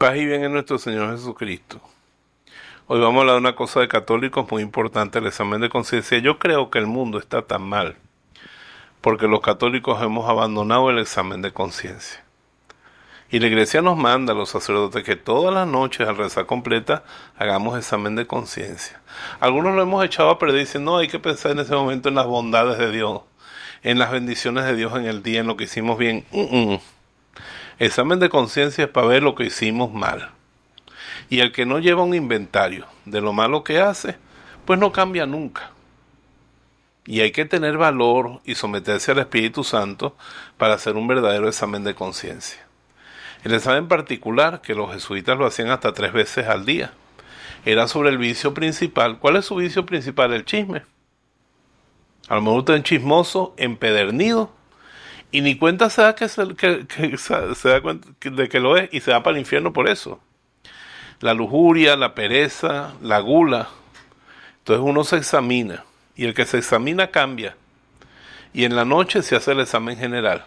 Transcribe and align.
Paz 0.00 0.16
y 0.16 0.24
bien 0.24 0.42
en 0.42 0.52
nuestro 0.54 0.78
Señor 0.78 1.14
Jesucristo. 1.14 1.78
Hoy 2.86 3.00
vamos 3.00 3.18
a 3.18 3.20
hablar 3.20 3.34
de 3.34 3.40
una 3.40 3.54
cosa 3.54 3.80
de 3.80 3.88
católicos 3.88 4.50
muy 4.50 4.62
importante, 4.62 5.18
el 5.18 5.26
examen 5.26 5.60
de 5.60 5.68
conciencia. 5.68 6.16
Yo 6.20 6.38
creo 6.38 6.70
que 6.70 6.78
el 6.78 6.86
mundo 6.86 7.18
está 7.18 7.42
tan 7.42 7.60
mal 7.60 7.96
porque 9.02 9.28
los 9.28 9.42
católicos 9.42 10.00
hemos 10.00 10.26
abandonado 10.26 10.88
el 10.88 11.00
examen 11.00 11.42
de 11.42 11.52
conciencia. 11.52 12.24
Y 13.30 13.40
la 13.40 13.48
iglesia 13.48 13.82
nos 13.82 13.98
manda 13.98 14.32
a 14.32 14.36
los 14.36 14.48
sacerdotes 14.48 15.04
que 15.04 15.16
todas 15.16 15.52
las 15.52 15.68
noches 15.68 16.08
al 16.08 16.16
rezar 16.16 16.46
completa 16.46 17.04
hagamos 17.36 17.76
examen 17.76 18.16
de 18.16 18.26
conciencia. 18.26 19.02
Algunos 19.38 19.74
lo 19.74 19.82
hemos 19.82 20.02
echado 20.02 20.30
a 20.30 20.38
perder 20.38 20.60
diciendo, 20.60 20.92
no, 20.92 20.96
hay 20.96 21.08
que 21.08 21.18
pensar 21.18 21.52
en 21.52 21.58
ese 21.58 21.74
momento 21.74 22.08
en 22.08 22.14
las 22.14 22.26
bondades 22.26 22.78
de 22.78 22.90
Dios, 22.90 23.20
en 23.82 23.98
las 23.98 24.10
bendiciones 24.10 24.64
de 24.64 24.76
Dios 24.76 24.96
en 24.96 25.04
el 25.04 25.22
día, 25.22 25.40
en 25.40 25.46
lo 25.46 25.58
que 25.58 25.64
hicimos 25.64 25.98
bien. 25.98 26.24
Examen 27.80 28.20
de 28.20 28.28
conciencia 28.28 28.84
es 28.84 28.90
para 28.90 29.06
ver 29.06 29.22
lo 29.22 29.34
que 29.34 29.46
hicimos 29.46 29.90
mal. 29.90 30.28
Y 31.30 31.40
el 31.40 31.50
que 31.50 31.64
no 31.64 31.78
lleva 31.78 32.02
un 32.02 32.14
inventario 32.14 32.84
de 33.06 33.22
lo 33.22 33.32
malo 33.32 33.64
que 33.64 33.80
hace, 33.80 34.18
pues 34.66 34.78
no 34.78 34.92
cambia 34.92 35.24
nunca. 35.24 35.70
Y 37.06 37.22
hay 37.22 37.32
que 37.32 37.46
tener 37.46 37.78
valor 37.78 38.42
y 38.44 38.54
someterse 38.54 39.12
al 39.12 39.20
Espíritu 39.20 39.64
Santo 39.64 40.14
para 40.58 40.74
hacer 40.74 40.96
un 40.96 41.08
verdadero 41.08 41.48
examen 41.48 41.82
de 41.82 41.94
conciencia. 41.94 42.60
El 43.44 43.54
examen 43.54 43.88
particular, 43.88 44.60
que 44.60 44.74
los 44.74 44.92
jesuitas 44.92 45.38
lo 45.38 45.46
hacían 45.46 45.70
hasta 45.70 45.94
tres 45.94 46.12
veces 46.12 46.48
al 46.48 46.66
día, 46.66 46.92
era 47.64 47.88
sobre 47.88 48.10
el 48.10 48.18
vicio 48.18 48.52
principal. 48.52 49.18
¿Cuál 49.18 49.36
es 49.36 49.46
su 49.46 49.54
vicio 49.54 49.86
principal? 49.86 50.34
El 50.34 50.44
chisme. 50.44 50.82
A 52.28 52.34
lo 52.34 52.42
mejor 52.42 52.82
chismoso, 52.82 53.54
empedernido, 53.56 54.52
y 55.32 55.40
ni 55.42 55.56
cuenta 55.56 55.90
se 55.90 56.02
da 56.02 56.14
que, 56.14 56.28
se, 56.28 56.44
da 56.44 57.80
cuenta 57.80 58.08
de 58.22 58.48
que 58.48 58.60
lo 58.60 58.76
es 58.76 58.88
y 58.92 59.00
se 59.00 59.12
va 59.12 59.22
para 59.22 59.36
el 59.36 59.40
infierno 59.40 59.72
por 59.72 59.88
eso. 59.88 60.20
La 61.20 61.34
lujuria, 61.34 61.96
la 61.96 62.14
pereza, 62.14 62.94
la 63.00 63.20
gula. 63.20 63.68
Entonces 64.58 64.84
uno 64.84 65.04
se 65.04 65.16
examina 65.16 65.84
y 66.16 66.24
el 66.24 66.34
que 66.34 66.46
se 66.46 66.58
examina 66.58 67.08
cambia. 67.08 67.56
Y 68.52 68.64
en 68.64 68.74
la 68.74 68.84
noche 68.84 69.22
se 69.22 69.36
hace 69.36 69.52
el 69.52 69.60
examen 69.60 69.96
general. 69.96 70.44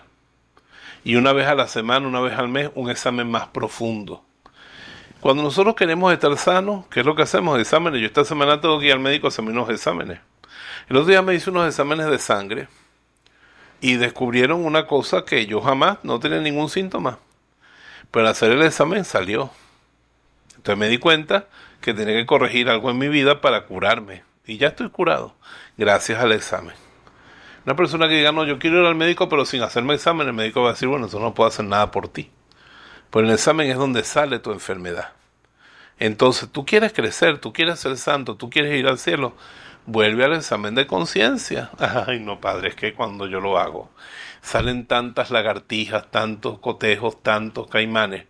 Y 1.05 1.15
una 1.15 1.31
vez 1.31 1.47
a 1.47 1.55
la 1.55 1.67
semana, 1.67 2.07
una 2.07 2.19
vez 2.19 2.37
al 2.37 2.49
mes, 2.49 2.69
un 2.75 2.89
examen 2.89 3.29
más 3.29 3.47
profundo. 3.47 4.23
Cuando 5.21 5.43
nosotros 5.43 5.75
queremos 5.75 6.11
estar 6.11 6.35
sanos, 6.37 6.85
¿qué 6.87 6.99
es 6.99 7.05
lo 7.05 7.15
que 7.15 7.21
hacemos? 7.21 7.57
Exámenes. 7.57 8.01
Yo 8.01 8.07
esta 8.07 8.25
semana 8.25 8.59
tengo 8.59 8.79
que 8.79 8.87
ir 8.87 8.91
al 8.91 8.99
médico 8.99 9.27
a 9.27 9.29
hacerme 9.29 9.51
unos 9.51 9.69
exámenes. 9.69 10.19
El 10.89 10.97
otro 10.97 11.09
día 11.09 11.21
me 11.21 11.33
hice 11.33 11.49
unos 11.49 11.67
exámenes 11.67 12.07
de 12.07 12.19
sangre 12.19 12.67
y 13.83 13.97
descubrieron 13.97 14.63
una 14.63 14.87
cosa 14.87 15.25
que 15.25 15.45
yo 15.45 15.59
jamás 15.59 15.97
no 16.03 16.17
tenía 16.17 16.39
ningún 16.39 16.69
síntoma. 16.69 17.19
Pero 18.11 18.25
al 18.25 18.31
hacer 18.31 18.53
el 18.53 18.61
examen 18.61 19.03
salió. 19.03 19.51
Entonces 20.55 20.77
me 20.77 20.87
di 20.87 20.99
cuenta 20.99 21.47
que 21.81 21.93
tenía 21.93 22.15
que 22.15 22.25
corregir 22.25 22.69
algo 22.69 22.89
en 22.89 22.97
mi 22.97 23.09
vida 23.09 23.41
para 23.41 23.65
curarme. 23.65 24.23
Y 24.47 24.57
ya 24.57 24.69
estoy 24.69 24.89
curado, 24.89 25.35
gracias 25.77 26.23
al 26.23 26.31
examen. 26.31 26.73
Una 27.65 27.75
persona 27.75 28.07
que 28.07 28.15
diga, 28.15 28.31
no, 28.31 28.45
yo 28.45 28.57
quiero 28.57 28.79
ir 28.79 28.85
al 28.85 28.95
médico, 28.95 29.27
pero 29.27 29.43
sin 29.43 29.61
hacerme 29.61 29.95
examen, 29.95 30.27
el 30.27 30.33
médico 30.33 30.61
va 30.61 30.69
a 30.69 30.73
decir, 30.73 30.87
bueno, 30.87 31.07
eso 31.07 31.19
no 31.19 31.33
puedo 31.33 31.49
hacer 31.49 31.65
nada 31.65 31.91
por 31.91 32.07
ti. 32.07 32.31
Pues 33.09 33.25
el 33.25 33.31
examen 33.33 33.69
es 33.69 33.75
donde 33.75 34.05
sale 34.05 34.39
tu 34.39 34.53
enfermedad. 34.53 35.11
Entonces, 35.99 36.47
tú 36.49 36.65
quieres 36.65 36.93
crecer, 36.93 37.39
tú 37.39 37.51
quieres 37.51 37.81
ser 37.81 37.97
santo, 37.97 38.37
tú 38.37 38.49
quieres 38.49 38.79
ir 38.79 38.87
al 38.87 38.97
cielo, 38.97 39.35
vuelve 39.85 40.25
al 40.25 40.33
examen 40.33 40.75
de 40.75 40.87
conciencia. 40.87 41.69
Ay, 42.07 42.19
no, 42.19 42.39
padre, 42.39 42.69
es 42.69 42.75
que 42.75 42.93
cuando 42.93 43.27
yo 43.27 43.39
lo 43.39 43.57
hago, 43.57 43.89
salen 44.41 44.85
tantas 44.85 45.31
lagartijas, 45.31 46.09
tantos 46.11 46.59
cotejos, 46.59 47.21
tantos 47.21 47.67
caimanes, 47.67 48.25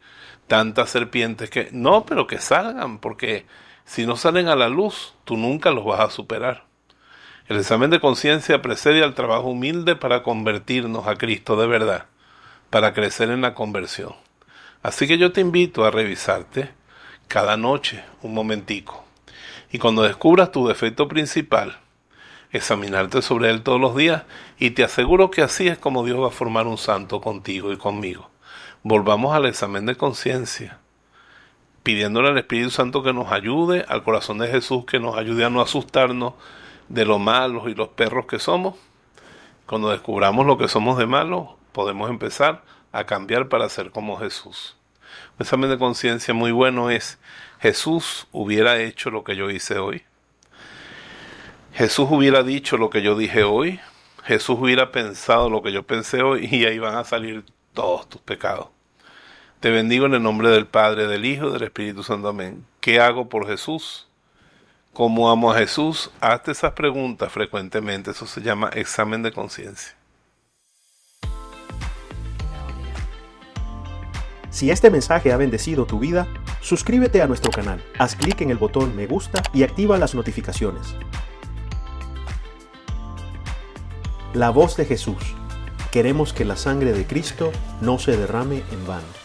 tantas 0.47 0.89
serpientes 0.89 1.49
que... 1.49 1.69
No, 1.71 2.05
pero 2.05 2.27
que 2.27 2.39
salgan, 2.39 2.99
porque 2.99 3.45
si 3.85 4.05
no 4.05 4.15
salen 4.15 4.47
a 4.47 4.55
la 4.55 4.69
luz, 4.69 5.13
tú 5.25 5.37
nunca 5.37 5.71
los 5.71 5.85
vas 5.85 5.99
a 5.99 6.09
superar. 6.09 6.65
El 7.47 7.57
examen 7.57 7.89
de 7.89 7.99
conciencia 7.99 8.61
precede 8.61 9.03
al 9.03 9.15
trabajo 9.15 9.49
humilde 9.49 9.95
para 9.95 10.23
convertirnos 10.23 11.07
a 11.07 11.15
Cristo 11.15 11.59
de 11.59 11.67
verdad, 11.67 12.05
para 12.69 12.93
crecer 12.93 13.29
en 13.29 13.41
la 13.41 13.53
conversión. 13.53 14.15
Así 14.81 15.07
que 15.07 15.17
yo 15.17 15.31
te 15.31 15.41
invito 15.41 15.85
a 15.85 15.91
revisarte 15.91 16.71
cada 17.27 17.57
noche 17.57 18.03
un 18.21 18.33
momentico 18.33 19.03
y 19.71 19.79
cuando 19.79 20.03
descubras 20.03 20.51
tu 20.51 20.67
defecto 20.67 21.07
principal, 21.07 21.79
examinarte 22.51 23.21
sobre 23.21 23.49
él 23.49 23.63
todos 23.63 23.81
los 23.81 23.95
días 23.95 24.23
y 24.59 24.71
te 24.71 24.83
aseguro 24.83 25.31
que 25.31 25.41
así 25.41 25.67
es 25.67 25.77
como 25.77 26.05
Dios 26.05 26.21
va 26.21 26.27
a 26.27 26.31
formar 26.31 26.67
un 26.67 26.77
santo 26.77 27.19
contigo 27.19 27.73
y 27.73 27.77
conmigo. 27.77 28.29
Volvamos 28.83 29.33
al 29.33 29.45
examen 29.45 29.85
de 29.85 29.95
conciencia, 29.95 30.79
pidiéndole 31.81 32.29
al 32.29 32.37
Espíritu 32.37 32.69
Santo 32.69 33.01
que 33.01 33.13
nos 33.13 33.31
ayude, 33.31 33.85
al 33.87 34.03
corazón 34.03 34.37
de 34.37 34.47
Jesús 34.47 34.85
que 34.85 34.99
nos 34.99 35.17
ayude 35.17 35.45
a 35.45 35.49
no 35.49 35.61
asustarnos 35.61 36.33
de 36.89 37.05
lo 37.05 37.17
malos 37.17 37.67
y 37.67 37.73
los 37.73 37.89
perros 37.89 38.25
que 38.27 38.39
somos. 38.39 38.75
Cuando 39.65 39.89
descubramos 39.89 40.45
lo 40.45 40.57
que 40.57 40.67
somos 40.67 40.97
de 40.97 41.07
malos, 41.07 41.49
podemos 41.71 42.09
empezar 42.09 42.63
a 42.91 43.05
cambiar 43.05 43.49
para 43.49 43.67
ser 43.69 43.89
como 43.91 44.17
Jesús. 44.17 44.75
Un 45.39 45.43
examen 45.45 45.69
de 45.69 45.77
conciencia 45.77 46.33
muy 46.33 46.51
bueno 46.51 46.89
es 46.89 47.19
Jesús 47.59 48.27
hubiera 48.31 48.79
hecho 48.81 49.09
lo 49.09 49.23
que 49.23 49.35
yo 49.35 49.49
hice 49.49 49.77
hoy. 49.77 50.03
Jesús 51.73 52.07
hubiera 52.11 52.43
dicho 52.43 52.77
lo 52.77 52.89
que 52.89 53.01
yo 53.01 53.17
dije 53.17 53.43
hoy. 53.43 53.79
Jesús 54.23 54.57
hubiera 54.59 54.91
pensado 54.91 55.49
lo 55.49 55.61
que 55.63 55.71
yo 55.71 55.83
pensé 55.83 56.21
hoy 56.21 56.47
y 56.51 56.65
ahí 56.65 56.77
van 56.77 56.95
a 56.95 57.03
salir 57.03 57.43
todos 57.73 58.07
tus 58.07 58.21
pecados. 58.21 58.67
Te 59.59 59.71
bendigo 59.71 60.05
en 60.05 60.13
el 60.13 60.21
nombre 60.21 60.49
del 60.49 60.67
Padre, 60.67 61.07
del 61.07 61.25
Hijo 61.25 61.49
del 61.49 61.63
Espíritu 61.63 62.03
Santo. 62.03 62.27
Amén. 62.27 62.65
¿Qué 62.79 62.99
hago 62.99 63.29
por 63.29 63.47
Jesús? 63.47 64.07
¿Cómo 64.93 65.31
amo 65.31 65.51
a 65.51 65.57
Jesús? 65.57 66.11
Hazte 66.21 66.51
esas 66.51 66.73
preguntas 66.73 67.31
frecuentemente. 67.31 68.11
Eso 68.11 68.27
se 68.27 68.41
llama 68.41 68.69
examen 68.73 69.23
de 69.23 69.31
conciencia. 69.31 69.95
Si 74.53 74.69
este 74.69 74.91
mensaje 74.91 75.33
ha 75.33 75.37
bendecido 75.37 75.87
tu 75.87 75.97
vida, 75.97 76.27
suscríbete 76.61 77.23
a 77.23 77.27
nuestro 77.27 77.49
canal, 77.49 77.83
haz 77.97 78.15
clic 78.15 78.39
en 78.41 78.51
el 78.51 78.59
botón 78.59 78.95
me 78.95 79.07
gusta 79.07 79.41
y 79.51 79.63
activa 79.63 79.97
las 79.97 80.13
notificaciones. 80.13 80.95
La 84.35 84.51
voz 84.51 84.77
de 84.77 84.85
Jesús. 84.85 85.35
Queremos 85.91 86.33
que 86.33 86.45
la 86.45 86.55
sangre 86.55 86.93
de 86.93 87.07
Cristo 87.07 87.51
no 87.81 87.97
se 87.97 88.15
derrame 88.15 88.61
en 88.71 88.85
vano. 88.85 89.22